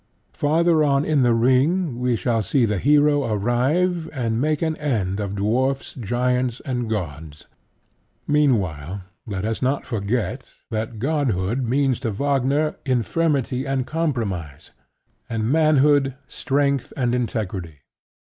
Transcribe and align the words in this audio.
Farther 0.33 0.83
on 0.83 1.05
in 1.05 1.21
The 1.21 1.35
Ring 1.35 1.99
we 1.99 2.15
shall 2.15 2.41
see 2.41 2.65
the 2.65 2.79
Hero 2.79 3.23
arrive 3.23 4.09
and 4.11 4.41
make 4.41 4.63
an 4.63 4.75
end 4.77 5.19
of 5.19 5.35
dwarfs, 5.35 5.93
giants, 5.93 6.59
and 6.65 6.89
gods. 6.89 7.45
Meanwhile, 8.25 9.03
let 9.27 9.45
us 9.45 9.61
not 9.61 9.85
forget 9.85 10.43
that 10.71 10.97
godhood 10.97 11.61
means 11.65 11.99
to 11.99 12.09
Wagner 12.09 12.77
infirmity 12.83 13.67
and 13.67 13.85
compromise, 13.85 14.71
and 15.29 15.51
manhood 15.51 16.15
strength 16.27 16.91
and 16.97 17.13
integrity. 17.13 17.81